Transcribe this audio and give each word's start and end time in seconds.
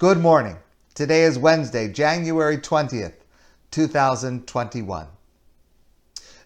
Good 0.00 0.16
morning. 0.16 0.56
Today 0.94 1.24
is 1.24 1.38
Wednesday, 1.38 1.86
January 1.92 2.56
20th, 2.56 3.12
2021. 3.70 5.06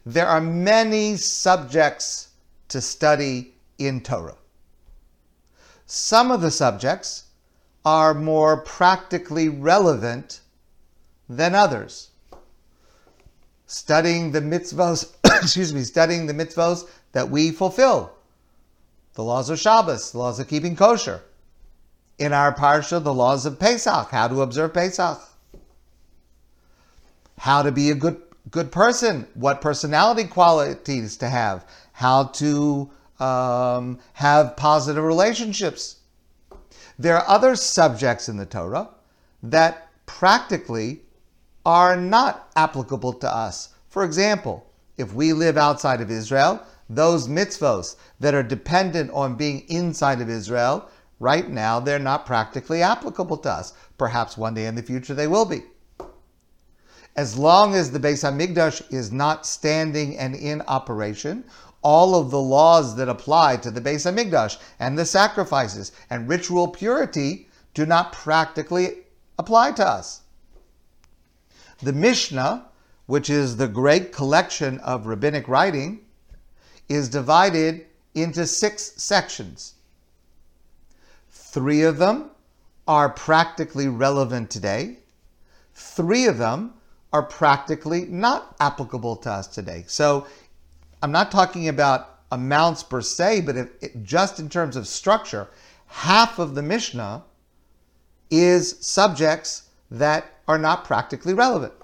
There 0.04 0.26
are 0.26 0.40
many 0.40 1.14
subjects 1.14 2.30
to 2.66 2.80
study 2.80 3.54
in 3.78 4.00
Torah. 4.00 4.34
Some 5.86 6.32
of 6.32 6.40
the 6.40 6.50
subjects 6.50 7.26
are 7.84 8.12
more 8.12 8.56
practically 8.56 9.48
relevant 9.48 10.40
than 11.28 11.54
others. 11.54 12.10
Studying 13.68 14.32
the 14.32 14.40
mitzvahs, 14.40 15.14
excuse 15.44 15.72
me, 15.72 15.82
studying 15.82 16.26
the 16.26 16.34
mitzvahs 16.34 16.88
that 17.12 17.30
we 17.30 17.52
fulfill, 17.52 18.14
the 19.12 19.22
laws 19.22 19.48
of 19.48 19.60
Shabbos, 19.60 20.10
the 20.10 20.18
laws 20.18 20.40
of 20.40 20.48
keeping 20.48 20.74
kosher 20.74 21.22
in 22.18 22.32
our 22.32 22.54
parsha 22.54 23.02
the 23.02 23.14
laws 23.14 23.46
of 23.46 23.58
Pesach, 23.58 24.10
how 24.10 24.28
to 24.28 24.42
observe 24.42 24.72
Pesach, 24.72 25.20
how 27.38 27.62
to 27.62 27.72
be 27.72 27.90
a 27.90 27.94
good 27.94 28.20
good 28.50 28.70
person, 28.70 29.26
what 29.34 29.60
personality 29.60 30.24
qualities 30.24 31.16
to 31.16 31.28
have, 31.28 31.66
how 31.92 32.24
to 32.24 32.90
um, 33.18 33.98
have 34.12 34.56
positive 34.56 35.02
relationships. 35.02 35.96
There 36.98 37.16
are 37.16 37.28
other 37.28 37.56
subjects 37.56 38.28
in 38.28 38.36
the 38.36 38.46
Torah 38.46 38.90
that 39.42 39.88
practically 40.06 41.00
are 41.66 41.96
not 41.96 42.50
applicable 42.54 43.14
to 43.14 43.34
us. 43.34 43.70
For 43.88 44.04
example, 44.04 44.66
if 44.98 45.12
we 45.14 45.32
live 45.32 45.56
outside 45.56 46.00
of 46.00 46.10
Israel, 46.10 46.60
those 46.88 47.28
mitzvos 47.28 47.96
that 48.20 48.34
are 48.34 48.42
dependent 48.42 49.10
on 49.12 49.34
being 49.34 49.60
inside 49.68 50.20
of 50.20 50.28
Israel 50.28 50.88
Right 51.20 51.48
now, 51.48 51.80
they're 51.80 51.98
not 51.98 52.26
practically 52.26 52.82
applicable 52.82 53.38
to 53.38 53.50
us. 53.50 53.72
Perhaps 53.96 54.36
one 54.36 54.54
day 54.54 54.66
in 54.66 54.74
the 54.74 54.82
future 54.82 55.14
they 55.14 55.26
will 55.26 55.44
be. 55.44 55.62
As 57.16 57.36
long 57.36 57.74
as 57.74 57.92
the 57.92 58.00
Beis 58.00 58.24
Hamikdash 58.24 58.82
is 58.92 59.12
not 59.12 59.46
standing 59.46 60.18
and 60.18 60.34
in 60.34 60.62
operation, 60.62 61.44
all 61.80 62.16
of 62.16 62.30
the 62.30 62.40
laws 62.40 62.96
that 62.96 63.08
apply 63.08 63.58
to 63.58 63.70
the 63.70 63.80
Beis 63.80 64.10
Hamikdash 64.10 64.58
and 64.80 64.98
the 64.98 65.06
sacrifices 65.06 65.92
and 66.10 66.28
ritual 66.28 66.66
purity 66.66 67.48
do 67.72 67.86
not 67.86 68.12
practically 68.12 69.04
apply 69.38 69.72
to 69.72 69.86
us. 69.86 70.22
The 71.80 71.92
Mishnah, 71.92 72.66
which 73.06 73.30
is 73.30 73.56
the 73.56 73.68
great 73.68 74.12
collection 74.12 74.78
of 74.80 75.06
rabbinic 75.06 75.46
writing, 75.46 76.00
is 76.88 77.08
divided 77.08 77.86
into 78.14 78.46
six 78.46 78.92
sections. 78.96 79.74
Three 81.54 81.82
of 81.82 81.98
them 81.98 82.30
are 82.88 83.08
practically 83.08 83.86
relevant 83.86 84.50
today. 84.50 84.98
Three 85.72 86.26
of 86.26 86.36
them 86.36 86.74
are 87.12 87.22
practically 87.22 88.06
not 88.06 88.56
applicable 88.58 89.14
to 89.18 89.30
us 89.30 89.46
today. 89.46 89.84
So 89.86 90.26
I'm 91.00 91.12
not 91.12 91.30
talking 91.30 91.68
about 91.68 92.18
amounts 92.32 92.82
per 92.82 93.00
se, 93.00 93.42
but 93.42 93.56
it, 93.56 94.02
just 94.02 94.40
in 94.40 94.48
terms 94.48 94.74
of 94.74 94.88
structure, 94.88 95.46
half 95.86 96.40
of 96.40 96.56
the 96.56 96.62
Mishnah 96.62 97.22
is 98.32 98.76
subjects 98.80 99.68
that 99.92 100.24
are 100.48 100.58
not 100.58 100.84
practically 100.84 101.34
relevant. 101.34 101.74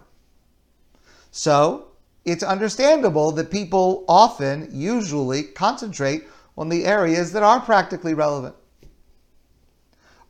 So 1.30 1.92
it's 2.24 2.42
understandable 2.42 3.30
that 3.30 3.52
people 3.52 4.04
often, 4.08 4.68
usually, 4.72 5.44
concentrate 5.44 6.24
on 6.58 6.70
the 6.70 6.84
areas 6.86 7.30
that 7.34 7.44
are 7.44 7.60
practically 7.60 8.14
relevant. 8.14 8.56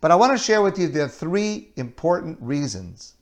But 0.00 0.10
I 0.10 0.14
want 0.14 0.32
to 0.32 0.42
share 0.42 0.62
with 0.62 0.78
you 0.78 0.88
the 0.88 1.08
three 1.08 1.72
important 1.76 2.38
reasons 2.40 3.14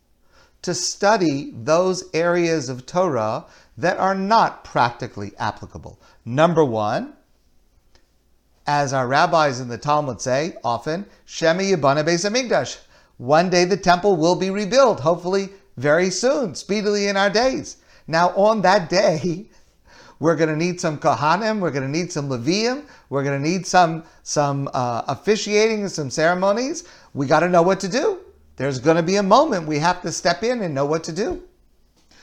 to 0.63 0.75
study 0.75 1.53
those 1.55 2.05
areas 2.15 2.69
of 2.69 2.87
Torah 2.87 3.47
that 3.77 3.99
are 3.99 4.15
not 4.15 4.65
practically 4.65 5.33
applicable. 5.39 6.01
Number 6.25 6.65
one, 6.65 7.15
as 8.67 8.93
our 8.93 9.07
rabbis 9.07 9.61
in 9.61 9.69
the 9.69 9.79
Talmud 9.79 10.21
say 10.21 10.57
often, 10.63 11.07
Shemi 11.27 11.73
Yibana 11.75 12.05
Beis. 12.05 12.79
One 13.17 13.51
day 13.51 13.65
the 13.65 13.77
temple 13.77 14.17
will 14.17 14.37
be 14.37 14.51
rebuilt, 14.51 15.01
hopefully 15.01 15.51
very 15.77 16.11
soon, 16.11 16.55
speedily 16.55 17.09
in 17.09 17.17
our 17.17 17.31
days. 17.31 17.79
Now, 18.07 18.31
on 18.31 18.63
that 18.63 18.89
day, 18.91 19.49
we're 20.21 20.37
going 20.37 20.51
to 20.51 20.57
need 20.57 20.81
some 20.81 20.99
Kohanim. 20.99 21.61
We're 21.61 21.71
going 21.71 21.91
to 21.91 21.99
need 21.99 22.11
some 22.11 22.29
Leviim. 22.29 22.85
We're 23.09 23.23
going 23.23 23.41
to 23.41 23.49
need 23.49 23.67
some, 23.67 24.05
some 24.25 24.69
uh, 24.75 25.03
officiating 25.07 25.83
and 25.83 25.93
some 25.93 26.11
ceremonies. 26.11 26.85
We 27.15 27.27
got 27.27 27.41
to 27.41 27.49
know 27.49 27.63
what 27.63 27.81
to 27.81 27.89
do. 27.89 28.19
There's 28.57 28.81
going 28.81 28.97
to 28.97 29.03
be 29.03 29.17
a 29.17 29.23
moment 29.23 29.69
we 29.69 29.79
have 29.79 30.03
to 30.03 30.11
step 30.11 30.43
in 30.43 30.63
and 30.63 30.75
know 30.75 30.87
what 30.87 31.05
to 31.05 31.13
do. 31.13 31.43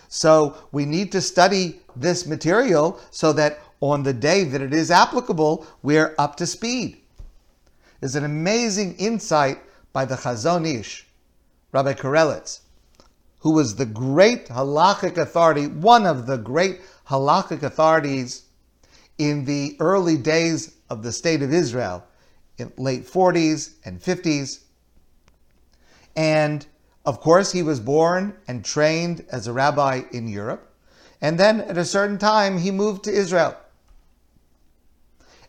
So 0.09 0.57
we 0.71 0.85
need 0.85 1.11
to 1.13 1.21
study 1.21 1.81
this 1.95 2.25
material 2.25 2.99
so 3.11 3.31
that 3.33 3.59
on 3.79 4.03
the 4.03 4.13
day 4.13 4.43
that 4.43 4.61
it 4.61 4.73
is 4.73 4.91
applicable, 4.91 5.65
we're 5.81 6.13
up 6.17 6.35
to 6.37 6.45
speed. 6.45 6.97
There's 7.99 8.15
an 8.15 8.25
amazing 8.25 8.95
insight 8.97 9.59
by 9.93 10.05
the 10.05 10.15
Chazon 10.15 10.67
Ish, 10.67 11.07
Rabbi 11.71 11.93
Karelitz, 11.93 12.59
who 13.45 13.51
was 13.51 13.75
the 13.75 13.85
great 13.85 14.47
halachic 14.47 15.17
authority, 15.17 15.67
one 15.67 16.07
of 16.07 16.25
the 16.25 16.35
great 16.35 16.81
halakhic 17.07 17.61
authorities 17.61 18.45
in 19.19 19.45
the 19.45 19.77
early 19.79 20.17
days 20.17 20.73
of 20.89 21.03
the 21.03 21.11
state 21.11 21.43
of 21.43 21.53
Israel, 21.53 22.03
in 22.57 22.73
late 22.79 23.05
40s 23.05 23.75
and 23.85 24.01
50s. 24.01 24.61
And 26.15 26.65
of 27.05 27.21
course, 27.21 27.51
he 27.51 27.61
was 27.61 27.79
born 27.79 28.35
and 28.47 28.65
trained 28.65 29.23
as 29.31 29.45
a 29.45 29.53
rabbi 29.53 30.01
in 30.11 30.27
Europe. 30.27 30.73
And 31.21 31.39
then 31.39 31.61
at 31.61 31.77
a 31.77 31.85
certain 31.85 32.17
time, 32.17 32.57
he 32.57 32.71
moved 32.71 33.03
to 33.03 33.11
Israel. 33.11 33.55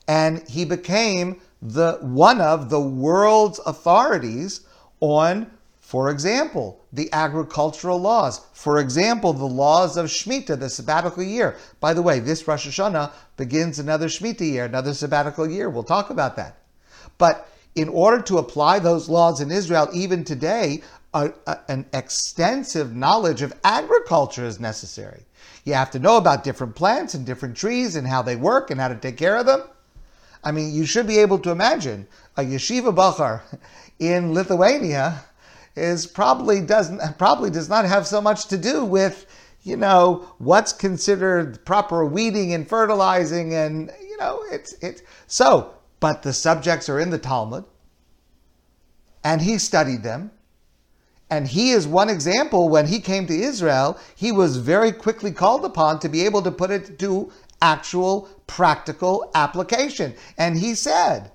And 0.06 0.46
he 0.46 0.66
became 0.66 1.40
the 1.62 1.96
one 2.02 2.42
of 2.42 2.68
the 2.68 2.78
world's 2.78 3.58
authorities 3.64 4.66
on 5.00 5.50
for 5.86 6.10
example, 6.10 6.84
the 6.96 7.12
agricultural 7.12 8.00
laws. 8.00 8.40
For 8.52 8.78
example, 8.78 9.32
the 9.32 9.44
laws 9.44 9.96
of 9.96 10.06
Shemitah, 10.06 10.58
the 10.58 10.70
sabbatical 10.70 11.22
year. 11.22 11.56
By 11.78 11.92
the 11.92 12.02
way, 12.02 12.18
this 12.18 12.48
Rosh 12.48 12.66
Hashanah 12.66 13.12
begins 13.36 13.78
another 13.78 14.08
Shemitah 14.08 14.40
year, 14.40 14.64
another 14.64 14.94
sabbatical 14.94 15.48
year. 15.48 15.68
We'll 15.68 15.84
talk 15.84 16.10
about 16.10 16.36
that. 16.36 16.56
But 17.18 17.48
in 17.74 17.90
order 17.90 18.22
to 18.22 18.38
apply 18.38 18.78
those 18.78 19.10
laws 19.10 19.42
in 19.42 19.50
Israel, 19.50 19.88
even 19.92 20.24
today, 20.24 20.82
a, 21.12 21.30
a, 21.46 21.58
an 21.68 21.84
extensive 21.92 22.96
knowledge 22.96 23.42
of 23.42 23.52
agriculture 23.62 24.46
is 24.46 24.58
necessary. 24.58 25.24
You 25.64 25.74
have 25.74 25.90
to 25.90 25.98
know 25.98 26.16
about 26.16 26.44
different 26.44 26.74
plants 26.74 27.12
and 27.12 27.26
different 27.26 27.56
trees 27.56 27.96
and 27.96 28.06
how 28.06 28.22
they 28.22 28.36
work 28.36 28.70
and 28.70 28.80
how 28.80 28.88
to 28.88 28.94
take 28.94 29.18
care 29.18 29.36
of 29.36 29.44
them. 29.44 29.62
I 30.42 30.52
mean, 30.52 30.72
you 30.72 30.86
should 30.86 31.06
be 31.06 31.18
able 31.18 31.38
to 31.40 31.50
imagine 31.50 32.06
a 32.36 32.42
yeshiva 32.42 32.94
bachar 32.94 33.42
in 33.98 34.32
Lithuania 34.32 35.24
is 35.76 36.06
probably 36.06 36.60
doesn't 36.60 37.00
probably 37.18 37.50
does 37.50 37.68
not 37.68 37.84
have 37.84 38.06
so 38.06 38.20
much 38.20 38.46
to 38.46 38.56
do 38.56 38.84
with 38.84 39.26
you 39.62 39.76
know 39.76 40.26
what's 40.38 40.72
considered 40.72 41.64
proper 41.64 42.04
weeding 42.04 42.54
and 42.54 42.68
fertilizing 42.68 43.54
and 43.54 43.90
you 44.00 44.16
know 44.16 44.42
it's 44.50 44.72
it's 44.80 45.02
so 45.26 45.74
but 46.00 46.22
the 46.22 46.32
subjects 46.32 46.88
are 46.88 46.98
in 46.98 47.10
the 47.10 47.18
Talmud 47.18 47.64
and 49.22 49.42
he 49.42 49.58
studied 49.58 50.02
them 50.02 50.30
and 51.28 51.48
he 51.48 51.72
is 51.72 51.88
one 51.88 52.08
example. 52.08 52.68
When 52.68 52.86
he 52.86 53.00
came 53.00 53.26
to 53.26 53.34
Israel 53.34 53.98
he 54.14 54.32
was 54.32 54.56
very 54.56 54.92
quickly 54.92 55.32
called 55.32 55.64
upon 55.64 55.98
to 56.00 56.08
be 56.08 56.24
able 56.24 56.42
to 56.42 56.50
put 56.50 56.70
it 56.70 56.98
to 57.00 57.32
actual 57.60 58.28
practical 58.46 59.30
application. 59.34 60.14
And 60.38 60.58
he 60.58 60.74
said 60.74 61.32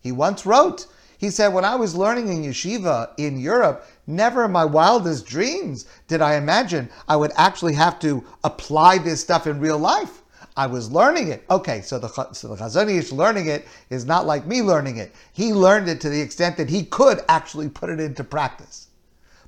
he 0.00 0.12
once 0.12 0.44
wrote 0.44 0.86
he 1.18 1.30
said, 1.30 1.48
When 1.48 1.64
I 1.64 1.76
was 1.76 1.96
learning 1.96 2.28
in 2.28 2.50
yeshiva 2.50 3.10
in 3.16 3.38
Europe, 3.38 3.86
never 4.06 4.44
in 4.44 4.52
my 4.52 4.64
wildest 4.64 5.26
dreams 5.26 5.86
did 6.08 6.20
I 6.20 6.36
imagine 6.36 6.90
I 7.08 7.16
would 7.16 7.32
actually 7.36 7.74
have 7.74 7.98
to 8.00 8.24
apply 8.44 8.98
this 8.98 9.20
stuff 9.20 9.46
in 9.46 9.60
real 9.60 9.78
life. 9.78 10.22
I 10.56 10.66
was 10.66 10.90
learning 10.90 11.28
it. 11.28 11.44
Okay, 11.50 11.82
so 11.82 11.98
the, 11.98 12.08
so 12.32 12.48
the 12.48 12.56
Chazon 12.56 12.90
Ish 12.90 13.12
learning 13.12 13.46
it 13.46 13.66
is 13.90 14.06
not 14.06 14.26
like 14.26 14.46
me 14.46 14.62
learning 14.62 14.96
it. 14.96 15.14
He 15.32 15.52
learned 15.52 15.88
it 15.88 16.00
to 16.00 16.08
the 16.08 16.20
extent 16.20 16.56
that 16.56 16.70
he 16.70 16.84
could 16.84 17.20
actually 17.28 17.68
put 17.68 17.90
it 17.90 18.00
into 18.00 18.24
practice. 18.24 18.88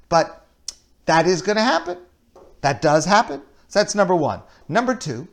But 0.09 0.47
that 1.07 1.27
is 1.27 1.41
going 1.41 1.57
to 1.57 1.63
happen. 1.63 1.99
That 2.61 2.83
does 2.83 3.07
happen. 3.07 3.41
So 3.69 3.79
that's 3.79 3.95
number 3.95 4.15
one. 4.15 4.43
Number 4.69 4.95
two, 4.95 5.29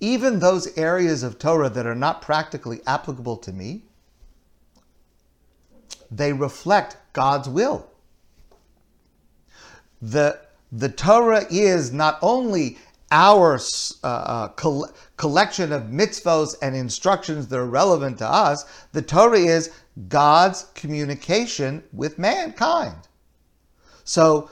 even 0.00 0.38
those 0.38 0.76
areas 0.76 1.22
of 1.22 1.38
Torah 1.38 1.68
that 1.70 1.86
are 1.86 1.94
not 1.94 2.22
practically 2.22 2.80
applicable 2.86 3.36
to 3.38 3.52
me, 3.52 3.84
they 6.10 6.32
reflect 6.32 6.96
God's 7.12 7.48
will. 7.48 7.86
The, 10.02 10.40
the 10.72 10.88
Torah 10.88 11.46
is 11.50 11.92
not 11.92 12.18
only 12.22 12.78
our 13.12 13.58
uh, 14.04 14.06
uh 14.06 14.48
col- 14.48 14.88
collection 15.16 15.72
of 15.72 15.82
mitzvos 15.84 16.54
and 16.62 16.76
instructions 16.76 17.48
that 17.48 17.58
are 17.58 17.66
relevant 17.66 18.18
to 18.18 18.26
us. 18.26 18.64
The 18.92 19.02
Torah 19.02 19.40
is 19.40 19.70
God's 20.08 20.66
communication 20.74 21.82
with 21.92 22.18
mankind. 22.18 22.96
So 24.04 24.50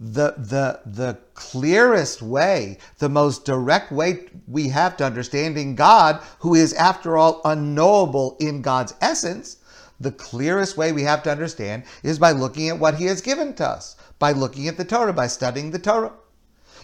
the 0.00 0.34
the 0.36 0.80
the 0.84 1.18
clearest 1.34 2.20
way, 2.20 2.78
the 2.98 3.08
most 3.08 3.44
direct 3.44 3.92
way 3.92 4.26
we 4.46 4.68
have 4.68 4.96
to 4.98 5.04
understanding 5.04 5.74
God, 5.74 6.20
who 6.40 6.54
is 6.54 6.74
after 6.74 7.16
all 7.16 7.40
unknowable 7.44 8.36
in 8.40 8.60
God's 8.60 8.94
essence, 9.00 9.56
the 10.00 10.12
clearest 10.12 10.76
way 10.76 10.92
we 10.92 11.02
have 11.02 11.22
to 11.22 11.30
understand 11.30 11.84
is 12.02 12.18
by 12.18 12.32
looking 12.32 12.68
at 12.68 12.78
what 12.78 12.96
he 12.96 13.04
has 13.06 13.20
given 13.20 13.54
to 13.54 13.66
us, 13.66 13.96
by 14.18 14.32
looking 14.32 14.68
at 14.68 14.76
the 14.76 14.84
Torah, 14.84 15.12
by 15.12 15.26
studying 15.26 15.70
the 15.70 15.78
Torah. 15.78 16.12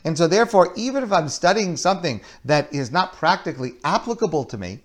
And 0.04 0.16
so 0.16 0.26
therefore, 0.26 0.72
even 0.76 1.02
if 1.02 1.12
I'm 1.12 1.28
studying 1.28 1.76
something 1.76 2.20
that 2.44 2.72
is 2.72 2.90
not 2.90 3.12
practically 3.12 3.74
applicable 3.84 4.44
to 4.44 4.58
me, 4.58 4.80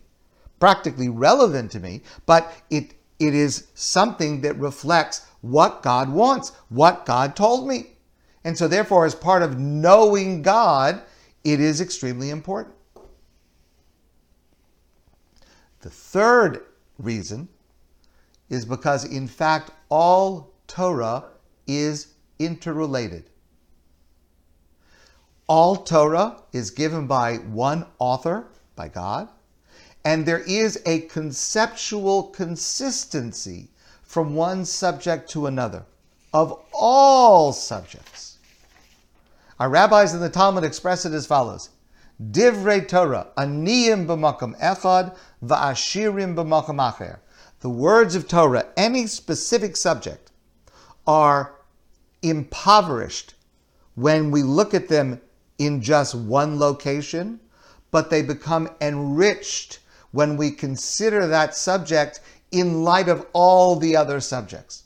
practically 0.59 1.09
relevant 1.09 1.71
to 1.71 1.79
me, 1.79 2.01
but 2.25 2.51
it 2.69 2.93
it 3.17 3.33
is 3.33 3.67
something 3.75 4.41
that 4.41 4.59
reflects 4.59 5.25
what 5.39 5.81
God 5.81 6.09
wants, 6.09 6.51
what 6.69 7.05
God 7.05 7.35
told 7.35 7.67
me. 7.67 7.91
And 8.43 8.57
so, 8.57 8.67
therefore, 8.67 9.05
as 9.05 9.15
part 9.15 9.41
of 9.41 9.57
knowing 9.57 10.41
God, 10.41 11.01
it 11.43 11.59
is 11.59 11.79
extremely 11.79 12.29
important. 12.29 12.75
The 15.81 15.89
third 15.89 16.65
reason 16.97 17.47
is 18.49 18.65
because, 18.65 19.05
in 19.05 19.27
fact, 19.27 19.71
all 19.89 20.53
Torah 20.67 21.25
is 21.67 22.07
interrelated. 22.39 23.29
All 25.47 25.77
Torah 25.77 26.37
is 26.51 26.71
given 26.71 27.07
by 27.07 27.35
one 27.37 27.85
author, 27.99 28.47
by 28.75 28.87
God, 28.87 29.29
and 30.03 30.25
there 30.25 30.39
is 30.39 30.81
a 30.85 31.01
conceptual 31.01 32.23
consistency 32.23 33.69
from 34.03 34.35
one 34.35 34.65
subject 34.65 35.29
to 35.31 35.47
another 35.47 35.85
of 36.33 36.59
all 36.73 37.53
subjects. 37.53 38.37
Our 39.59 39.69
rabbis 39.69 40.13
in 40.13 40.19
the 40.19 40.29
Talmud 40.29 40.63
express 40.63 41.05
it 41.05 41.13
as 41.13 41.25
follows. 41.25 41.69
Divrei 42.21 42.87
Torah, 42.87 43.27
aniyim 43.37 44.05
b'makom 44.05 44.59
echad, 44.59 45.15
va'ashirim 45.43 46.35
b'makom 46.35 46.93
acher. 46.93 47.19
The 47.65 47.71
words 47.71 48.13
of 48.13 48.27
Torah, 48.27 48.67
any 48.77 49.07
specific 49.07 49.75
subject, 49.75 50.31
are 51.07 51.55
impoverished 52.21 53.33
when 53.95 54.29
we 54.29 54.43
look 54.43 54.75
at 54.75 54.87
them 54.87 55.19
in 55.57 55.81
just 55.81 56.13
one 56.13 56.59
location, 56.59 57.39
but 57.89 58.11
they 58.11 58.21
become 58.21 58.69
enriched 58.79 59.79
when 60.11 60.37
we 60.37 60.51
consider 60.51 61.25
that 61.25 61.55
subject 61.55 62.19
in 62.51 62.83
light 62.83 63.09
of 63.09 63.25
all 63.33 63.77
the 63.77 63.95
other 63.95 64.19
subjects. 64.19 64.83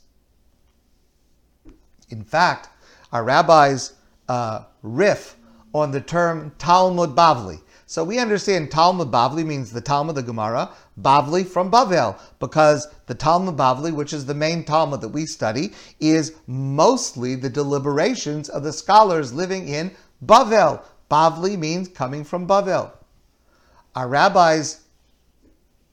In 2.08 2.24
fact, 2.24 2.70
our 3.12 3.24
rabbis 3.24 3.92
uh, 4.26 4.64
riff 4.82 5.36
on 5.74 5.90
the 5.90 6.00
term 6.00 6.54
Talmud 6.56 7.10
Bavli. 7.10 7.60
So 7.90 8.04
we 8.04 8.20
understand 8.20 8.70
Talmud 8.70 9.10
Bavli 9.10 9.44
means 9.44 9.72
the 9.72 9.80
Talmud, 9.80 10.16
of 10.16 10.24
the 10.24 10.30
Gemara, 10.30 10.70
Bavli 11.00 11.44
from 11.44 11.72
Bavel, 11.72 12.16
because 12.38 12.86
the 13.06 13.16
Talmud 13.16 13.56
Bavli, 13.56 13.92
which 13.92 14.12
is 14.12 14.26
the 14.26 14.32
main 14.32 14.62
Talmud 14.62 15.00
that 15.00 15.08
we 15.08 15.26
study, 15.26 15.72
is 15.98 16.36
mostly 16.46 17.34
the 17.34 17.50
deliberations 17.50 18.48
of 18.48 18.62
the 18.62 18.72
scholars 18.72 19.32
living 19.32 19.66
in 19.66 19.90
Bavel. 20.24 20.84
Bavli 21.10 21.58
means 21.58 21.88
coming 21.88 22.22
from 22.22 22.46
Bavel. 22.46 22.92
Our 23.96 24.06
rabbis 24.06 24.82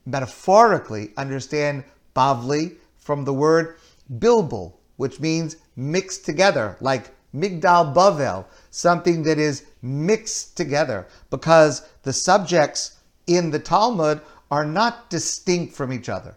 metaphorically 0.06 1.14
understand 1.18 1.84
Bavli 2.16 2.76
from 3.00 3.26
the 3.26 3.34
word 3.34 3.78
bilbul, 4.20 4.74
which 4.98 5.20
means 5.20 5.56
mixed 5.76 6.26
together, 6.26 6.78
like 6.80 7.10
Migdal 7.36 7.94
Bavel, 7.94 8.46
something 8.70 9.24
that 9.24 9.38
is 9.38 9.66
mixed 9.82 10.56
together, 10.58 11.08
because 11.30 11.88
the 12.04 12.14
subjects 12.14 12.98
in 13.26 13.52
the 13.52 13.60
Talmud 13.60 14.22
are 14.50 14.66
not 14.66 15.10
distinct 15.10 15.74
from 15.74 15.92
each 15.92 16.10
other. 16.10 16.36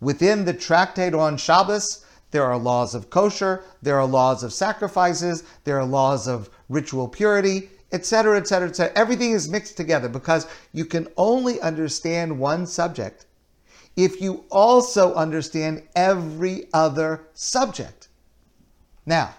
Within 0.00 0.44
the 0.44 0.54
tractate 0.54 1.14
on 1.14 1.36
Shabbos, 1.36 2.04
there 2.30 2.44
are 2.44 2.58
laws 2.58 2.94
of 2.94 3.10
kosher, 3.10 3.62
there 3.82 3.98
are 3.98 4.06
laws 4.06 4.42
of 4.42 4.52
sacrifices, 4.52 5.44
there 5.64 5.78
are 5.78 5.86
laws 5.86 6.26
of 6.26 6.50
ritual 6.68 7.08
purity, 7.08 7.70
etc., 7.92 8.36
etc., 8.36 8.68
etc. 8.68 8.92
Everything 8.96 9.30
is 9.30 9.48
mixed 9.48 9.76
together 9.76 10.08
because 10.08 10.46
you 10.72 10.84
can 10.84 11.08
only 11.16 11.60
understand 11.60 12.38
one 12.38 12.66
subject 12.66 13.26
if 13.96 14.20
you 14.20 14.44
also 14.50 15.14
understand 15.14 15.82
every 15.94 16.68
other 16.74 17.28
subject. 17.32 18.08
Now, 19.06 19.34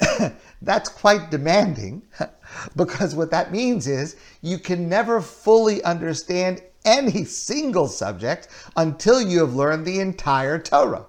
that's 0.62 0.88
quite 0.88 1.30
demanding 1.30 2.02
because 2.76 3.14
what 3.14 3.30
that 3.30 3.52
means 3.52 3.86
is 3.86 4.16
you 4.40 4.58
can 4.58 4.88
never 4.88 5.20
fully 5.20 5.82
understand 5.84 6.62
any 6.84 7.24
single 7.24 7.88
subject 7.88 8.48
until 8.76 9.20
you 9.20 9.40
have 9.40 9.54
learned 9.54 9.86
the 9.86 10.00
entire 10.00 10.58
Torah. 10.58 11.06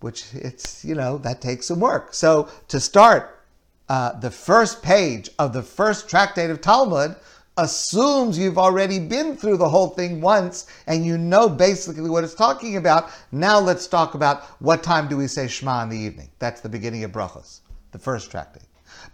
Which 0.00 0.26
it's, 0.34 0.84
you 0.84 0.94
know, 0.94 1.18
that 1.18 1.40
takes 1.40 1.66
some 1.66 1.80
work. 1.80 2.12
So 2.12 2.48
to 2.68 2.78
start 2.80 3.44
uh, 3.88 4.18
the 4.18 4.30
first 4.30 4.82
page 4.82 5.30
of 5.38 5.52
the 5.52 5.62
first 5.62 6.08
tractate 6.08 6.50
of 6.50 6.60
Talmud, 6.60 7.16
assumes 7.56 8.36
you've 8.36 8.58
already 8.58 8.98
been 8.98 9.36
through 9.36 9.56
the 9.56 9.68
whole 9.68 9.88
thing 9.88 10.20
once 10.20 10.66
and 10.86 11.06
you 11.06 11.16
know 11.16 11.48
basically 11.48 12.10
what 12.10 12.24
it's 12.24 12.34
talking 12.34 12.76
about. 12.76 13.10
Now 13.30 13.60
let's 13.60 13.86
talk 13.86 14.14
about 14.14 14.44
what 14.60 14.82
time 14.82 15.08
do 15.08 15.16
we 15.16 15.28
say 15.28 15.46
Shema 15.46 15.82
in 15.84 15.88
the 15.88 15.98
evening. 15.98 16.30
That's 16.38 16.60
the 16.60 16.68
beginning 16.68 17.04
of 17.04 17.12
Brachos, 17.12 17.60
the 17.92 17.98
first 17.98 18.30
tractate. 18.30 18.64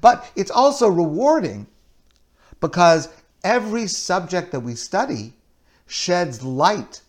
But 0.00 0.30
it's 0.36 0.50
also 0.50 0.88
rewarding 0.88 1.66
because 2.60 3.08
every 3.44 3.86
subject 3.86 4.52
that 4.52 4.60
we 4.60 4.74
study 4.74 5.34
sheds 5.86 6.42
light 6.42 7.02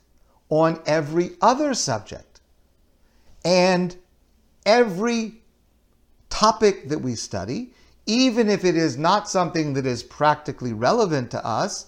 on 0.50 0.82
every 0.86 1.32
other 1.42 1.74
subject. 1.74 2.42
And 3.46 3.96
every 4.66 5.36
topic 6.30 6.90
that 6.90 7.00
we 7.00 7.16
study 7.16 7.74
even 8.06 8.50
if 8.50 8.66
it 8.66 8.76
is 8.76 8.98
not 8.98 9.30
something 9.30 9.74
that 9.74 9.86
is 9.86 10.04
practically 10.04 10.74
relevant 10.74 11.32
to 11.32 11.46
us, 11.46 11.86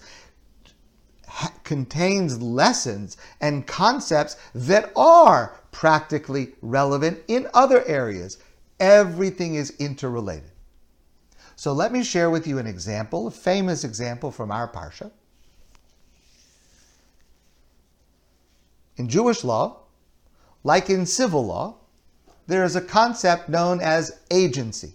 contains 1.64 2.40
lessons 2.40 3.16
and 3.40 3.66
concepts 3.66 4.36
that 4.54 4.92
are 4.94 5.56
practically 5.72 6.52
relevant 6.62 7.18
in 7.26 7.48
other 7.54 7.84
areas. 7.86 8.38
Everything 8.78 9.54
is 9.54 9.70
interrelated. 9.78 10.50
So 11.56 11.72
let 11.72 11.92
me 11.92 12.04
share 12.04 12.30
with 12.30 12.46
you 12.46 12.58
an 12.58 12.66
example, 12.66 13.26
a 13.26 13.30
famous 13.30 13.84
example 13.84 14.30
from 14.30 14.50
our 14.50 14.68
Parsha. 14.68 15.10
In 18.96 19.08
Jewish 19.08 19.42
law, 19.42 19.80
like 20.62 20.88
in 20.88 21.06
civil 21.06 21.44
law, 21.46 21.76
there 22.46 22.64
is 22.64 22.76
a 22.76 22.80
concept 22.80 23.48
known 23.48 23.80
as 23.80 24.20
agency. 24.30 24.94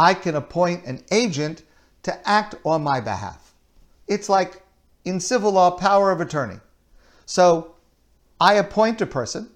I 0.00 0.14
can 0.14 0.34
appoint 0.34 0.86
an 0.86 1.04
agent 1.10 1.62
to 2.04 2.26
act 2.26 2.54
on 2.64 2.82
my 2.82 3.00
behalf. 3.02 3.52
It's 4.08 4.30
like 4.30 4.62
in 5.04 5.20
civil 5.20 5.52
law, 5.52 5.72
power 5.72 6.10
of 6.10 6.22
attorney. 6.22 6.58
So 7.26 7.74
I 8.40 8.54
appoint 8.54 9.02
a 9.02 9.06
person, 9.06 9.50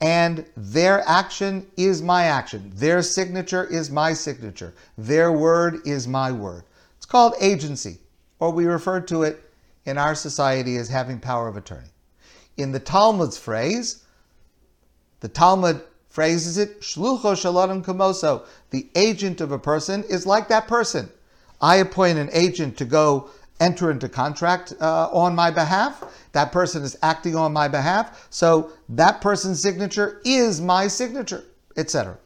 and 0.00 0.46
their 0.56 1.06
action 1.06 1.66
is 1.76 2.00
my 2.00 2.24
action. 2.24 2.72
Their 2.74 3.02
signature 3.02 3.64
is 3.64 3.90
my 3.90 4.14
signature. 4.14 4.72
Their 4.96 5.30
word 5.30 5.86
is 5.86 6.08
my 6.08 6.32
word. 6.32 6.64
It's 6.96 7.04
called 7.04 7.34
agency, 7.38 7.98
or 8.38 8.50
we 8.50 8.64
refer 8.64 8.98
to 9.02 9.24
it 9.24 9.52
in 9.84 9.98
our 9.98 10.14
society 10.14 10.78
as 10.78 10.88
having 10.88 11.20
power 11.20 11.48
of 11.48 11.58
attorney. 11.58 11.92
In 12.56 12.72
the 12.72 12.80
Talmud's 12.80 13.36
phrase, 13.36 14.04
the 15.20 15.28
Talmud 15.28 15.82
phrases 16.12 16.58
it, 16.58 16.82
Shlucho 16.82 17.34
shel 17.34 17.58
adam 17.58 17.82
Kamoso. 17.82 18.44
The 18.68 18.86
agent 18.94 19.40
of 19.40 19.50
a 19.50 19.58
person 19.58 20.04
is 20.04 20.26
like 20.26 20.48
that 20.48 20.68
person. 20.68 21.08
I 21.58 21.76
appoint 21.76 22.18
an 22.18 22.28
agent 22.34 22.76
to 22.78 22.84
go 22.84 23.30
enter 23.60 23.90
into 23.90 24.10
contract 24.10 24.74
uh, 24.78 25.08
on 25.10 25.34
my 25.34 25.50
behalf. 25.50 26.04
That 26.32 26.52
person 26.52 26.82
is 26.82 26.98
acting 27.02 27.34
on 27.34 27.54
my 27.54 27.66
behalf. 27.66 28.26
So 28.28 28.72
that 28.90 29.22
person's 29.22 29.62
signature 29.62 30.20
is 30.22 30.60
my 30.60 30.86
signature, 30.86 31.44
etc. 31.78 32.18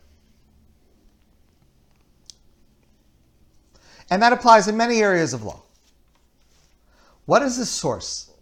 And 4.10 4.20
that 4.20 4.32
applies 4.32 4.66
in 4.66 4.76
many 4.76 5.00
areas 5.00 5.32
of 5.32 5.44
law. 5.44 5.62
What 7.26 7.42
is 7.42 7.56
the 7.56 7.66
source 7.66 8.32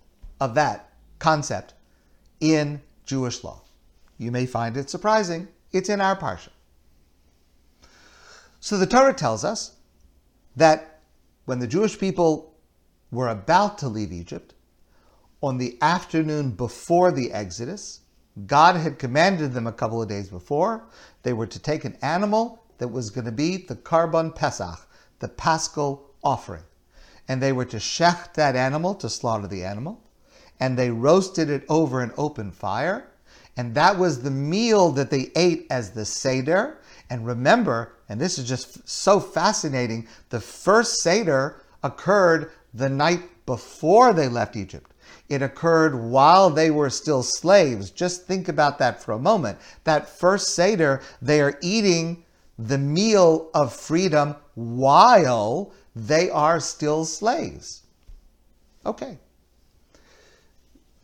of 0.41 0.55
that 0.55 0.91
concept 1.19 1.75
in 2.41 2.81
Jewish 3.05 3.45
law? 3.45 3.64
You 4.19 4.31
may 4.31 4.47
find 4.47 4.77
it 4.77 4.91
surprising. 4.91 5.49
It's 5.73 5.89
in 5.89 6.01
our 6.01 6.17
Parsha. 6.17 6.51
So 8.61 8.79
the 8.79 8.87
Torah 8.87 9.13
tells 9.15 9.45
us 9.45 9.77
that 10.57 11.01
when 11.45 11.59
the 11.59 11.67
Jewish 11.67 11.99
people 11.99 12.55
were 13.11 13.29
about 13.29 13.79
to 13.79 13.89
leave 13.89 14.13
Egypt, 14.13 14.55
on 15.43 15.59
the 15.59 15.77
afternoon 15.83 16.53
before 16.53 17.13
the 17.13 17.31
Exodus, 17.31 18.01
God 18.47 18.77
had 18.77 18.99
commanded 18.99 19.53
them 19.53 19.67
a 19.67 19.73
couple 19.73 20.01
of 20.01 20.09
days 20.09 20.31
before, 20.31 20.87
they 21.23 21.35
were 21.35 21.47
to 21.47 21.59
take 21.59 21.85
an 21.85 21.99
animal 22.01 22.65
that 22.79 22.89
was 22.89 23.11
going 23.11 23.27
to 23.27 23.33
be 23.33 23.59
the 23.59 23.77
Karban 23.77 24.35
Pesach, 24.35 24.89
the 25.19 25.29
Paschal 25.29 26.11
offering. 26.23 26.65
And 27.29 27.43
they 27.43 27.53
were 27.53 27.67
to 27.67 27.77
shecht 27.77 28.35
that 28.35 28.57
animal, 28.57 28.95
to 28.97 29.09
slaughter 29.09 29.47
the 29.47 29.65
animal, 29.65 30.03
and 30.59 30.79
they 30.79 30.91
roasted 30.91 31.51
it 31.51 31.65
over 31.69 32.01
an 32.01 32.13
open 32.17 32.51
fire. 32.51 33.11
And 33.57 33.75
that 33.75 33.99
was 33.99 34.23
the 34.23 34.31
meal 34.31 34.91
that 34.93 35.11
they 35.11 35.31
ate 35.37 35.67
as 35.71 35.91
the 35.91 36.05
Seder. 36.05 36.79
And 37.09 37.27
remember, 37.27 37.93
and 38.09 38.21
this 38.21 38.39
is 38.39 38.49
just 38.49 38.89
so 38.89 39.21
fascinating, 39.21 40.09
the 40.31 40.41
first 40.41 41.01
Seder 41.01 41.63
occurred 41.83 42.51
the 42.73 42.89
night 42.89 43.23
before 43.47 44.13
they 44.13 44.29
left 44.29 44.57
Egypt. 44.57 44.91
It 45.29 45.43
occurred 45.43 45.95
while 45.95 46.51
they 46.51 46.71
were 46.71 46.91
still 46.91 47.23
slaves. 47.23 47.91
Just 47.91 48.27
think 48.27 48.49
about 48.49 48.79
that 48.79 49.03
for 49.03 49.13
a 49.13 49.19
moment. 49.19 49.59
That 49.85 50.09
first 50.09 50.55
Seder, 50.55 51.01
they 51.23 51.41
are 51.41 51.59
eating 51.63 52.25
the 52.59 52.79
meal 52.79 53.51
of 53.55 53.75
freedom 53.75 54.37
while 54.55 55.73
they 55.95 56.31
are 56.31 56.61
still 56.61 57.05
slaves. 57.05 57.83
Okay. 58.85 59.19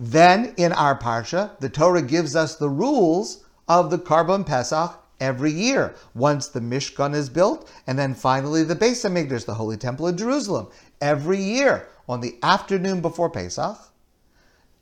Then 0.02 0.54
in 0.57 0.73
our 0.73 0.99
Parsha, 0.99 1.59
the 1.61 1.69
Torah 1.69 2.00
gives 2.00 2.35
us 2.35 2.57
the 2.57 2.71
rules 2.71 3.45
of 3.69 3.90
the 3.90 3.99
Karban 3.99 4.47
Pesach 4.47 4.99
every 5.21 5.52
year, 5.52 5.95
once 6.14 6.49
the 6.49 6.61
Mishkan 6.61 7.14
is 7.14 7.28
built, 7.28 7.71
and 7.87 7.99
then 7.99 8.14
finally 8.14 8.64
the 8.64 8.75
Beis 8.75 9.04
Hamikdash, 9.04 9.45
the 9.45 9.54
Holy 9.54 9.76
Temple 9.76 10.09
of 10.09 10.16
Jerusalem. 10.16 10.69
Every 11.02 11.42
year, 11.42 11.87
on 12.09 12.23
the 12.23 12.38
afternoon 12.42 13.02
before 13.02 13.28
Pesach, 13.28 13.76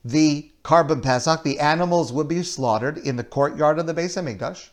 the 0.04 0.52
Karban 0.62 1.02
Pesach, 1.02 1.42
the 1.42 1.58
animals 1.58 2.12
would 2.12 2.28
be 2.28 2.44
slaughtered 2.44 2.98
in 2.98 3.16
the 3.16 3.24
courtyard 3.24 3.80
of 3.80 3.88
the 3.88 3.94
Beis 3.94 4.16
Hamikdash, 4.16 4.68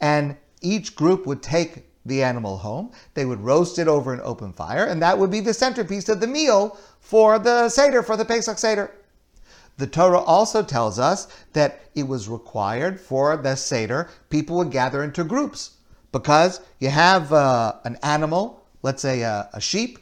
and 0.00 0.36
each 0.62 0.94
group 0.94 1.26
would 1.26 1.42
take 1.42 1.90
the 2.06 2.22
animal 2.22 2.58
home. 2.58 2.92
They 3.14 3.24
would 3.24 3.40
roast 3.40 3.80
it 3.80 3.88
over 3.88 4.14
an 4.14 4.20
open 4.22 4.52
fire, 4.52 4.84
and 4.84 5.02
that 5.02 5.18
would 5.18 5.32
be 5.32 5.40
the 5.40 5.52
centerpiece 5.52 6.08
of 6.08 6.20
the 6.20 6.28
meal 6.28 6.78
for 7.00 7.40
the 7.40 7.68
Seder, 7.68 8.04
for 8.04 8.16
the 8.16 8.24
Pesach 8.24 8.58
Seder. 8.58 8.92
The 9.78 9.86
Torah 9.86 10.18
also 10.18 10.62
tells 10.64 10.98
us 10.98 11.28
that 11.52 11.82
it 11.94 12.02
was 12.06 12.28
required 12.28 13.00
for 13.00 13.36
the 13.36 13.54
Seder, 13.54 14.10
people 14.28 14.56
would 14.56 14.72
gather 14.72 15.04
into 15.04 15.22
groups 15.22 15.76
because 16.10 16.60
you 16.80 16.88
have 16.88 17.32
uh, 17.32 17.74
an 17.84 17.96
animal, 18.02 18.66
let's 18.82 19.00
say 19.00 19.22
a, 19.22 19.48
a 19.52 19.60
sheep, 19.60 20.00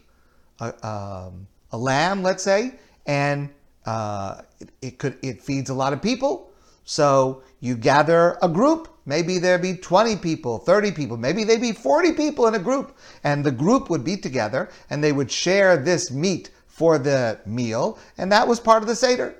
a, 0.60 0.66
um, 0.86 1.46
a, 1.72 1.76
lamb, 1.78 2.22
let's 2.22 2.42
say, 2.42 2.72
and 3.06 3.50
uh, 3.84 4.40
it, 4.60 4.70
it, 4.80 4.98
could 4.98 5.18
it 5.22 5.42
feeds 5.42 5.68
a 5.68 5.74
lot 5.74 5.92
of 5.92 6.00
people. 6.00 6.50
So 6.84 7.42
you 7.60 7.76
gather 7.76 8.38
a 8.40 8.48
group. 8.48 8.88
Maybe 9.04 9.38
there'd 9.38 9.60
be 9.60 9.76
20 9.76 10.16
people, 10.16 10.58
30 10.58 10.92
people, 10.92 11.16
maybe 11.18 11.44
there 11.44 11.58
be 11.58 11.72
40 11.72 12.12
people 12.12 12.46
in 12.46 12.54
a 12.54 12.58
group. 12.58 12.96
And 13.24 13.44
the 13.44 13.52
group 13.52 13.90
would 13.90 14.04
be 14.04 14.16
together 14.16 14.70
and 14.88 15.04
they 15.04 15.12
would 15.12 15.30
share 15.30 15.76
this 15.76 16.10
meat 16.10 16.50
for 16.66 16.98
the 16.98 17.38
meal. 17.44 17.98
And 18.16 18.32
that 18.32 18.48
was 18.48 18.58
part 18.58 18.82
of 18.82 18.88
the 18.88 18.96
Seder. 18.96 19.34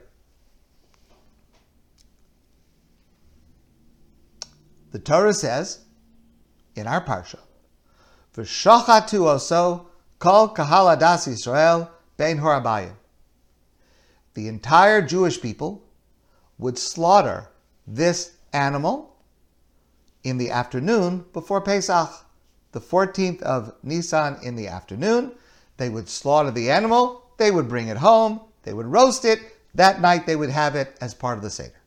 The 4.96 5.02
Torah 5.02 5.34
says 5.34 5.80
in 6.74 6.86
our 6.86 7.04
parsha, 7.04 7.40
"V'shachatu 8.34 9.26
oso 9.28 9.88
kol 10.18 10.48
kahal 10.48 10.86
adas 10.96 11.28
Yisrael 11.28 11.90
ben 12.16 12.38
horabayim." 12.38 12.94
The 14.32 14.48
entire 14.48 15.02
Jewish 15.02 15.42
people 15.42 15.82
would 16.56 16.78
slaughter 16.78 17.50
this 17.86 18.30
animal 18.54 19.16
in 20.24 20.38
the 20.38 20.50
afternoon 20.50 21.26
before 21.34 21.60
Pesach, 21.60 22.24
the 22.72 22.80
14th 22.80 23.42
of 23.42 23.74
Nisan 23.82 24.38
in 24.42 24.56
the 24.56 24.68
afternoon. 24.68 25.34
They 25.76 25.90
would 25.90 26.08
slaughter 26.08 26.50
the 26.50 26.70
animal, 26.70 27.22
they 27.36 27.50
would 27.50 27.68
bring 27.68 27.88
it 27.88 27.98
home, 27.98 28.40
they 28.62 28.72
would 28.72 28.86
roast 28.86 29.26
it. 29.26 29.40
That 29.74 30.00
night 30.00 30.24
they 30.24 30.36
would 30.36 30.48
have 30.48 30.74
it 30.74 30.96
as 31.02 31.12
part 31.12 31.36
of 31.36 31.42
the 31.42 31.50
Seder. 31.50 31.82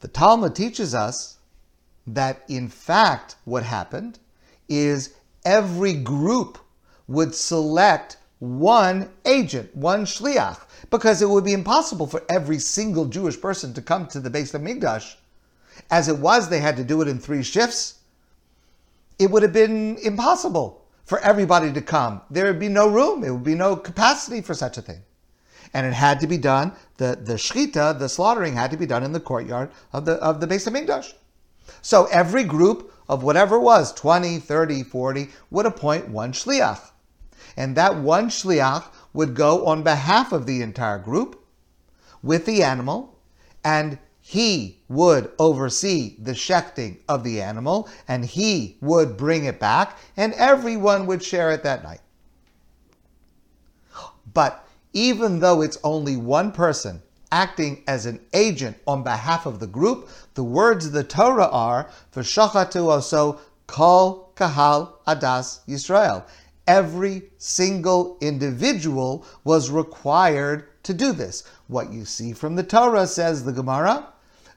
The 0.00 0.08
Talmud 0.08 0.54
teaches 0.54 0.94
us 0.94 1.38
that 2.06 2.42
in 2.48 2.68
fact 2.68 3.36
what 3.44 3.62
happened 3.62 4.18
is 4.68 5.14
every 5.44 5.94
group 5.94 6.58
would 7.08 7.34
select 7.34 8.16
one 8.38 9.10
agent, 9.24 9.74
one 9.74 10.04
shliach, 10.04 10.60
because 10.90 11.22
it 11.22 11.28
would 11.30 11.44
be 11.44 11.54
impossible 11.54 12.06
for 12.06 12.22
every 12.28 12.58
single 12.58 13.06
Jewish 13.06 13.40
person 13.40 13.72
to 13.74 13.82
come 13.82 14.06
to 14.08 14.20
the 14.20 14.30
Beis 14.30 14.52
Hamikdash. 14.52 15.14
As 15.90 16.08
it 16.08 16.18
was, 16.18 16.48
they 16.48 16.60
had 16.60 16.76
to 16.76 16.84
do 16.84 17.00
it 17.00 17.08
in 17.08 17.18
three 17.18 17.42
shifts. 17.42 18.00
It 19.18 19.30
would 19.30 19.42
have 19.42 19.52
been 19.52 19.96
impossible 20.02 20.84
for 21.04 21.18
everybody 21.20 21.72
to 21.72 21.80
come. 21.80 22.20
There 22.30 22.46
would 22.46 22.58
be 22.58 22.68
no 22.68 22.88
room. 22.88 23.24
It 23.24 23.30
would 23.30 23.44
be 23.44 23.54
no 23.54 23.76
capacity 23.76 24.42
for 24.42 24.52
such 24.52 24.76
a 24.76 24.82
thing 24.82 25.02
and 25.74 25.86
it 25.86 25.92
had 25.92 26.20
to 26.20 26.26
be 26.26 26.38
done. 26.38 26.72
The 26.96 27.18
the 27.20 27.34
shchita, 27.34 27.98
the 27.98 28.08
slaughtering, 28.08 28.54
had 28.54 28.70
to 28.70 28.76
be 28.76 28.86
done 28.86 29.02
in 29.02 29.12
the 29.12 29.20
courtyard 29.20 29.70
of 29.92 30.04
the 30.04 30.14
of 30.14 30.40
the 30.40 30.46
Beis 30.46 30.68
Hamikdash. 30.68 31.12
So 31.82 32.06
every 32.06 32.44
group 32.44 32.92
of 33.08 33.22
whatever 33.22 33.56
it 33.56 33.60
was, 33.60 33.92
20, 33.94 34.38
30, 34.38 34.82
40, 34.82 35.28
would 35.50 35.66
appoint 35.66 36.08
one 36.08 36.32
shliach. 36.32 36.80
And 37.56 37.76
that 37.76 37.96
one 37.96 38.28
shliach 38.28 38.84
would 39.12 39.34
go 39.34 39.66
on 39.66 39.82
behalf 39.82 40.32
of 40.32 40.46
the 40.46 40.62
entire 40.62 40.98
group 40.98 41.44
with 42.22 42.44
the 42.44 42.62
animal, 42.62 43.18
and 43.64 43.98
he 44.20 44.82
would 44.88 45.30
oversee 45.38 46.16
the 46.18 46.32
shechting 46.32 46.98
of 47.08 47.22
the 47.22 47.40
animal, 47.40 47.88
and 48.08 48.24
he 48.24 48.76
would 48.80 49.16
bring 49.16 49.44
it 49.44 49.60
back, 49.60 49.96
and 50.16 50.32
everyone 50.34 51.06
would 51.06 51.22
share 51.22 51.52
it 51.52 51.62
that 51.62 51.84
night. 51.84 52.00
But 54.34 54.65
even 54.96 55.40
though 55.40 55.60
it's 55.60 55.76
only 55.84 56.16
one 56.16 56.50
person 56.50 57.02
acting 57.30 57.82
as 57.86 58.06
an 58.06 58.18
agent 58.32 58.74
on 58.86 59.02
behalf 59.02 59.44
of 59.44 59.60
the 59.60 59.66
group, 59.66 60.08
the 60.32 60.42
words 60.42 60.86
of 60.86 60.92
the 60.92 61.04
Torah 61.04 61.50
are, 61.52 61.90
V'shachatu 62.14 62.80
oso 62.80 63.38
kol 63.66 64.32
kahal 64.36 64.94
adas 65.06 65.60
Yisrael. 65.68 66.24
Every 66.66 67.24
single 67.36 68.16
individual 68.22 69.26
was 69.44 69.68
required 69.68 70.64
to 70.84 70.94
do 70.94 71.12
this. 71.12 71.44
What 71.66 71.92
you 71.92 72.06
see 72.06 72.32
from 72.32 72.56
the 72.56 72.62
Torah, 72.62 73.06
says 73.06 73.44
the 73.44 73.52
Gemara, 73.52 74.08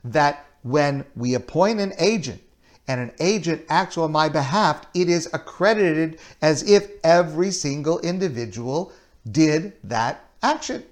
that 0.06 0.46
when 0.62 1.04
we 1.18 1.34
appoint 1.34 1.82
an 1.82 1.92
agent, 2.00 2.42
and 2.88 3.02
an 3.02 3.12
agent 3.20 3.66
acts 3.68 3.98
on 3.98 4.14
my 4.14 4.30
behalf, 4.30 4.86
it 4.94 5.10
is 5.10 5.30
accredited 5.34 6.18
as 6.42 6.64
if 6.64 6.90
every 7.04 7.52
single 7.52 8.00
individual 8.00 8.94
did 9.30 9.74
that 9.84 10.29
action. 10.42 10.84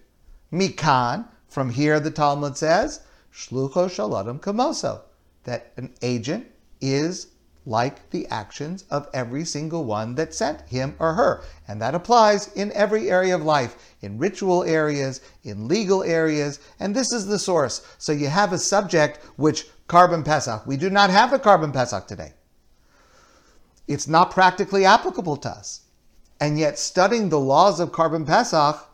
Mikan, 0.52 1.28
from 1.48 1.70
here 1.70 2.00
the 2.00 2.12
Talmud 2.12 2.58
says, 2.58 3.02
Shlucho 3.34 3.90
shel 3.90 4.18
adam 4.18 4.40
Kamoso, 4.40 5.02
that 5.44 5.72
an 5.78 5.94
agent 6.02 6.48
is 6.82 7.28
like 7.68 8.10
the 8.12 8.26
actions 8.28 8.86
of 8.90 9.10
every 9.14 9.44
single 9.44 9.84
one 9.84 10.16
that 10.16 10.34
sent 10.34 10.62
him 10.62 10.96
or 11.00 11.14
her. 11.14 11.44
And 11.68 11.82
that 11.82 11.94
applies 11.94 12.48
in 12.54 12.72
every 12.72 13.12
area 13.12 13.36
of 13.36 13.44
life, 13.44 13.76
in 14.02 14.18
ritual 14.18 14.64
areas, 14.64 15.20
in 15.44 15.68
legal 15.68 16.02
areas, 16.02 16.60
and 16.80 16.96
this 16.96 17.12
is 17.12 17.28
the 17.28 17.38
source. 17.38 17.86
So 17.98 18.14
you 18.14 18.28
have 18.28 18.54
a 18.54 18.58
subject 18.58 19.20
which 19.36 19.68
Karban 19.90 20.24
Pesach. 20.24 20.66
We 20.66 20.78
do 20.78 20.90
not 20.90 21.10
have 21.10 21.34
a 21.34 21.40
Karban 21.40 21.74
Pesach 21.74 22.08
today. 22.08 22.34
It's 23.88 24.08
not 24.08 24.32
practically 24.32 24.86
applicable 24.86 25.38
to 25.38 25.50
us. 25.50 25.82
And 26.40 26.58
yet 26.58 26.80
studying 26.80 27.30
the 27.30 27.40
laws 27.40 27.80
of 27.80 27.92
Karban 27.92 28.26
Pesach 28.26 28.87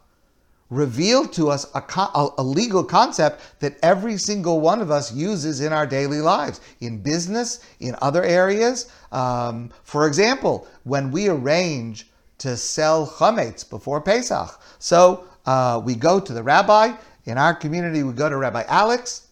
revealed 0.70 1.32
to 1.34 1.50
us 1.50 1.66
a, 1.76 2.28
a, 2.38 2.44
legal 2.44 2.84
concept 2.84 3.60
that 3.60 3.78
every 3.84 4.18
single 4.18 4.60
one 4.60 4.82
of 4.82 4.90
us 4.90 5.14
uses 5.14 5.62
in 5.62 5.72
our 5.72 5.86
daily 5.86 6.20
lives, 6.20 6.62
in 6.82 7.00
business, 7.00 7.60
in 7.80 7.96
other 8.02 8.24
areas. 8.24 8.92
Um, 9.12 9.70
for 9.84 10.08
example, 10.08 10.68
when 10.84 11.12
we 11.12 11.30
arrange 11.30 12.10
to 12.40 12.58
sell 12.58 13.06
chametz 13.06 13.70
before 13.70 14.02
Pesach, 14.02 14.60
so 14.80 15.28
uh, 15.46 15.82
we 15.84 15.96
go 15.96 16.20
to 16.20 16.34
the 16.34 16.44
rabbi. 16.44 16.94
In 17.26 17.38
our 17.38 17.54
community, 17.54 18.04
we 18.04 18.14
go 18.14 18.30
to 18.30 18.38
Rabbi 18.38 18.64
Alex. 18.68 19.28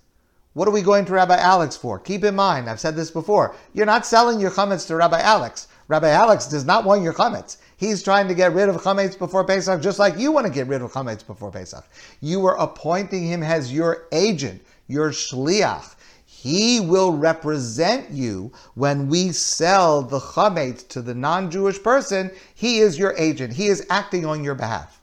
What 0.53 0.67
are 0.67 0.71
we 0.71 0.81
going 0.81 1.05
to 1.05 1.13
Rabbi 1.13 1.37
Alex 1.37 1.77
for? 1.77 1.97
Keep 1.99 2.25
in 2.25 2.35
mind, 2.35 2.69
I've 2.69 2.79
said 2.79 2.95
this 2.95 3.11
before. 3.11 3.55
You're 3.73 3.85
not 3.85 4.05
selling 4.05 4.39
your 4.39 4.51
chametz 4.51 4.85
to 4.87 4.95
Rabbi 4.95 5.19
Alex. 5.19 5.67
Rabbi 5.87 6.09
Alex 6.09 6.47
does 6.47 6.65
not 6.65 6.83
want 6.83 7.03
your 7.03 7.13
chametz. 7.13 7.57
He's 7.81 8.03
trying 8.03 8.27
to 8.27 8.35
get 8.35 8.53
rid 8.53 8.69
of 8.69 8.75
chametz 8.75 9.17
before 9.17 9.43
Pesach, 9.43 9.81
just 9.81 9.97
like 9.97 10.15
you 10.15 10.31
want 10.31 10.45
to 10.45 10.53
get 10.53 10.67
rid 10.67 10.83
of 10.83 10.91
chametz 10.91 11.25
before 11.25 11.49
Pesach. 11.49 11.83
You 12.19 12.45
are 12.45 12.55
appointing 12.59 13.25
him 13.25 13.41
as 13.41 13.73
your 13.73 14.03
agent, 14.11 14.61
your 14.87 15.09
shliach. 15.09 15.95
he 16.23 16.79
will 16.79 17.11
represent 17.11 18.11
you 18.11 18.51
when 18.75 19.09
we 19.09 19.31
sell 19.31 20.03
the 20.03 20.19
chametz 20.19 20.87
to 20.89 21.01
the 21.01 21.15
non-Jewish 21.15 21.81
person. 21.81 22.29
He 22.53 22.77
is 22.77 22.99
your 22.99 23.15
agent. 23.17 23.53
He 23.53 23.65
is 23.65 23.83
acting 23.89 24.27
on 24.27 24.43
your 24.43 24.53
behalf. 24.53 25.01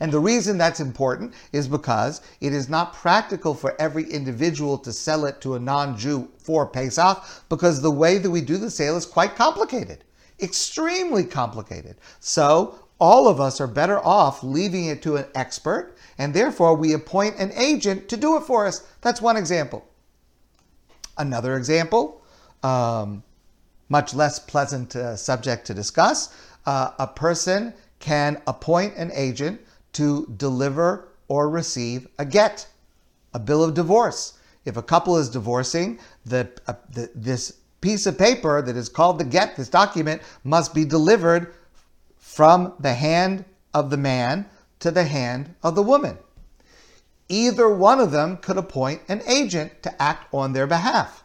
And 0.00 0.10
the 0.10 0.20
reason 0.20 0.56
that's 0.56 0.80
important 0.80 1.34
is 1.52 1.68
because 1.68 2.22
it 2.40 2.54
is 2.54 2.70
not 2.70 2.94
practical 2.94 3.52
for 3.52 3.78
every 3.78 4.04
individual 4.04 4.78
to 4.78 4.94
sell 4.94 5.26
it 5.26 5.42
to 5.42 5.56
a 5.56 5.60
non-Jew 5.60 6.26
for 6.38 6.66
Pesach 6.66 7.22
because 7.50 7.82
the 7.82 7.90
way 7.90 8.16
that 8.16 8.30
we 8.30 8.40
do 8.40 8.56
the 8.56 8.70
sale 8.70 8.96
is 8.96 9.04
quite 9.04 9.36
complicated, 9.36 10.04
extremely 10.40 11.24
complicated. 11.24 11.96
So 12.20 12.78
all 13.00 13.28
of 13.28 13.40
us 13.40 13.60
are 13.60 13.66
better 13.66 13.98
off 14.04 14.42
leaving 14.42 14.86
it 14.86 15.02
to 15.02 15.16
an 15.16 15.26
expert 15.34 15.96
and 16.18 16.32
therefore 16.32 16.74
we 16.74 16.92
appoint 16.92 17.36
an 17.38 17.52
agent 17.52 18.08
to 18.08 18.16
do 18.16 18.36
it 18.36 18.42
for 18.44 18.66
us. 18.66 18.86
That's 19.00 19.20
one 19.20 19.36
example. 19.36 19.86
Another 21.16 21.56
example, 21.56 22.22
um, 22.62 23.22
much 23.88 24.14
less 24.14 24.38
pleasant 24.38 24.96
uh, 24.96 25.16
subject 25.16 25.66
to 25.66 25.74
discuss, 25.74 26.34
uh, 26.66 26.90
a 26.98 27.06
person 27.06 27.74
can 27.98 28.40
appoint 28.46 28.96
an 28.96 29.10
agent 29.14 29.60
to 29.92 30.26
deliver 30.36 31.08
or 31.28 31.48
receive 31.48 32.08
a 32.18 32.24
get, 32.24 32.66
a 33.32 33.38
bill 33.38 33.62
of 33.62 33.74
divorce. 33.74 34.38
If 34.64 34.76
a 34.76 34.82
couple 34.82 35.16
is 35.18 35.28
divorcing, 35.28 35.98
the, 36.24 36.50
uh, 36.66 36.74
the, 36.90 37.10
this 37.14 37.60
piece 37.84 38.06
of 38.06 38.16
paper 38.16 38.62
that 38.62 38.78
is 38.78 38.88
called 38.88 39.18
the 39.18 39.24
get, 39.24 39.56
this 39.56 39.68
document, 39.68 40.22
must 40.42 40.72
be 40.72 40.86
delivered 40.86 41.52
from 42.16 42.72
the 42.80 42.94
hand 42.94 43.44
of 43.74 43.90
the 43.90 43.96
man 43.98 44.46
to 44.78 44.90
the 44.90 45.04
hand 45.04 45.54
of 45.62 45.74
the 45.74 45.82
woman. 45.82 46.16
Either 47.28 47.68
one 47.68 48.00
of 48.00 48.10
them 48.10 48.38
could 48.38 48.56
appoint 48.56 49.02
an 49.08 49.20
agent 49.28 49.82
to 49.82 50.02
act 50.02 50.32
on 50.32 50.54
their 50.54 50.66
behalf. 50.66 51.24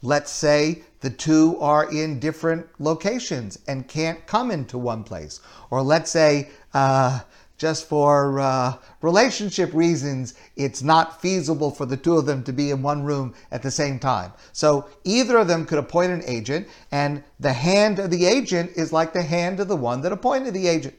Let's 0.00 0.30
say 0.30 0.82
the 1.00 1.10
two 1.10 1.58
are 1.58 1.90
in 1.90 2.20
different 2.20 2.68
locations 2.78 3.58
and 3.66 3.88
can't 3.88 4.24
come 4.28 4.52
into 4.52 4.78
one 4.78 5.02
place. 5.02 5.40
Or 5.70 5.82
let's 5.82 6.12
say, 6.12 6.50
uh, 6.72 7.20
just 7.56 7.88
for 7.88 8.38
uh, 8.38 8.74
relationship 9.00 9.72
reasons, 9.72 10.34
it's 10.56 10.82
not 10.82 11.22
feasible 11.22 11.70
for 11.70 11.86
the 11.86 11.96
two 11.96 12.16
of 12.16 12.26
them 12.26 12.42
to 12.44 12.52
be 12.52 12.70
in 12.70 12.82
one 12.82 13.02
room 13.02 13.34
at 13.50 13.62
the 13.62 13.70
same 13.70 13.98
time. 13.98 14.32
So 14.52 14.88
either 15.04 15.38
of 15.38 15.48
them 15.48 15.64
could 15.64 15.78
appoint 15.78 16.12
an 16.12 16.22
agent, 16.26 16.68
and 16.92 17.24
the 17.40 17.52
hand 17.52 17.98
of 17.98 18.10
the 18.10 18.26
agent 18.26 18.72
is 18.76 18.92
like 18.92 19.12
the 19.12 19.22
hand 19.22 19.60
of 19.60 19.68
the 19.68 19.76
one 19.76 20.02
that 20.02 20.12
appointed 20.12 20.52
the 20.52 20.68
agent. 20.68 20.94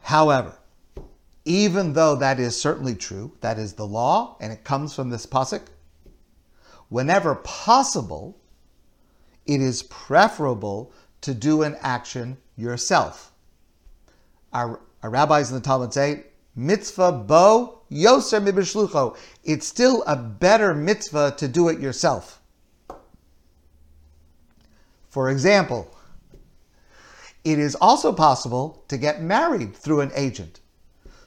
However, 0.00 0.56
even 1.44 1.92
though 1.92 2.16
that 2.16 2.40
is 2.40 2.60
certainly 2.60 2.96
true, 2.96 3.32
that 3.40 3.58
is 3.58 3.74
the 3.74 3.86
law, 3.86 4.36
and 4.40 4.52
it 4.52 4.64
comes 4.64 4.94
from 4.94 5.10
this 5.10 5.26
pasuk, 5.26 5.62
whenever 6.88 7.36
possible, 7.36 8.38
it 9.46 9.60
is 9.60 9.84
preferable 9.84 10.92
to 11.22 11.34
do 11.34 11.62
an 11.62 11.76
action 11.80 12.36
yourself. 12.56 13.32
Our, 14.52 14.80
our 15.02 15.10
rabbis 15.10 15.50
in 15.50 15.56
the 15.56 15.62
Talmud 15.62 15.92
say, 15.92 16.24
mitzvah 16.54 17.12
bo 17.12 17.80
yoser 17.90 18.44
mibishlucho. 18.44 19.16
It's 19.44 19.66
still 19.66 20.02
a 20.06 20.16
better 20.16 20.74
mitzvah 20.74 21.34
to 21.38 21.48
do 21.48 21.68
it 21.68 21.80
yourself. 21.80 22.40
For 25.08 25.30
example, 25.30 25.90
it 27.44 27.58
is 27.58 27.74
also 27.76 28.12
possible 28.12 28.84
to 28.88 28.98
get 28.98 29.22
married 29.22 29.74
through 29.76 30.00
an 30.00 30.10
agent. 30.14 30.60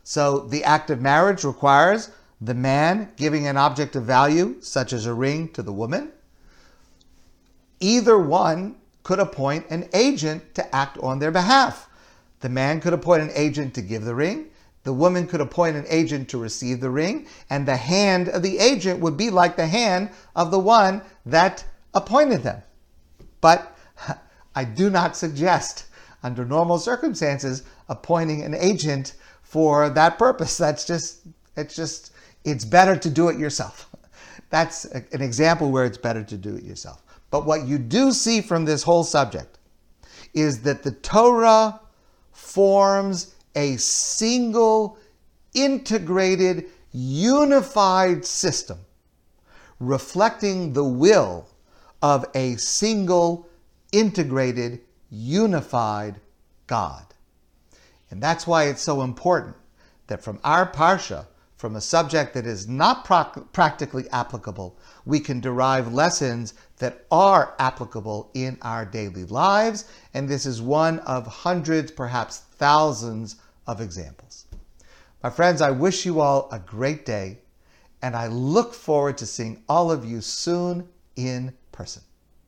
So 0.04 0.40
the 0.40 0.64
act 0.64 0.90
of 0.90 1.02
marriage 1.02 1.44
requires 1.44 2.12
the 2.42 2.54
man 2.54 3.12
giving 3.16 3.48
an 3.48 3.58
object 3.58 3.96
of 3.96 4.04
value, 4.04 4.62
such 4.62 4.94
as 4.94 5.06
a 5.06 5.14
ring, 5.14 5.50
to 5.54 5.64
the 5.64 5.74
woman. 5.74 6.12
Either 7.80 8.18
one 8.18 8.76
could 9.10 9.18
appoint 9.18 9.66
an 9.72 9.90
agent 9.92 10.54
to 10.54 10.76
act 10.76 10.96
on 11.00 11.18
their 11.18 11.32
behalf. 11.32 11.90
The 12.42 12.50
man 12.50 12.80
could 12.80 12.94
appoint 12.94 13.24
an 13.24 13.32
agent 13.34 13.74
to 13.74 13.82
give 13.82 14.06
the 14.06 14.14
ring. 14.14 14.52
The 14.84 14.94
woman 14.94 15.26
could 15.26 15.42
appoint 15.42 15.76
an 15.78 15.86
agent 15.90 16.30
to 16.30 16.38
receive 16.38 16.80
the 16.80 16.92
ring. 16.92 17.26
And 17.50 17.68
the 17.68 17.76
hand 17.76 18.30
of 18.30 18.44
the 18.44 18.60
agent 18.60 19.00
would 19.00 19.18
be 19.18 19.32
like 19.32 19.56
the 19.56 19.66
hand 19.66 20.12
of 20.36 20.52
the 20.52 20.60
one 20.60 21.02
that 21.26 21.66
appointed 21.96 22.44
them. 22.44 22.62
But 23.42 23.76
I 24.56 24.64
do 24.64 24.92
not 24.92 25.18
suggest 25.18 25.88
under 26.22 26.46
normal 26.46 26.78
circumstances, 26.78 27.64
appointing 27.88 28.44
an 28.44 28.54
agent 28.54 29.16
for 29.42 29.90
that 29.90 30.20
purpose. 30.20 30.56
That's 30.56 30.86
just, 30.86 31.22
it's 31.58 31.76
just, 31.76 32.12
it's 32.44 32.64
better 32.64 32.96
to 32.96 33.10
do 33.10 33.30
it 33.30 33.40
yourself. 33.40 33.90
That's 34.52 34.86
an 34.86 35.24
example 35.24 35.72
where 35.72 35.86
it's 35.86 35.98
better 35.98 36.24
to 36.24 36.38
do 36.38 36.56
it 36.56 36.64
yourself. 36.64 37.02
But 37.32 37.46
what 37.46 37.68
you 37.68 37.78
do 37.78 38.12
see 38.12 38.42
from 38.42 38.66
this 38.66 38.84
whole 38.84 39.04
subject 39.04 39.58
is 40.34 40.62
that 40.64 40.84
the 40.84 40.92
Torah 40.92 41.80
forms 42.32 43.36
a 43.56 43.78
single, 43.78 44.98
integrated, 45.54 46.66
unified 46.92 48.26
system 48.26 48.80
reflecting 49.80 50.74
the 50.74 50.84
will 50.84 51.48
of 52.02 52.26
a 52.36 52.56
single, 52.58 53.48
integrated, 53.92 54.82
unified 55.10 56.20
God. 56.68 57.06
And 58.12 58.22
that's 58.22 58.46
why 58.46 58.66
it's 58.66 58.82
so 58.82 59.02
important 59.02 59.56
that 60.08 60.24
from 60.24 60.40
our 60.44 60.70
Parsha, 60.70 61.26
from 61.60 61.76
a 61.76 61.82
subject 61.82 62.34
that 62.34 62.46
is 62.46 62.70
not 62.70 63.04
practically 63.04 64.10
applicable, 64.12 64.78
we 65.06 65.20
can 65.20 65.42
derive 65.42 65.94
lessons 65.94 66.54
that 66.78 67.06
are 67.12 67.54
applicable 67.60 68.32
in 68.34 68.58
our 68.62 68.86
daily 68.86 69.26
lives. 69.26 69.84
And 70.14 70.30
this 70.30 70.46
is 70.46 70.62
one 70.62 71.00
of 71.00 71.28
hundreds, 71.28 71.92
perhaps 71.92 72.38
thousands 72.54 73.36
of 73.68 73.82
examples. 73.82 74.46
My 75.22 75.30
friends, 75.30 75.62
I 75.62 75.72
wish 75.72 76.06
you 76.06 76.22
all 76.22 76.48
a 76.50 76.60
great 76.60 77.06
day, 77.06 77.40
and 78.02 78.16
I 78.16 78.28
look 78.28 78.74
forward 78.74 79.18
to 79.18 79.26
seeing 79.26 79.62
all 79.68 79.92
of 79.92 80.06
you 80.06 80.22
soon 80.22 80.88
in 81.18 81.54
person. 81.74 82.04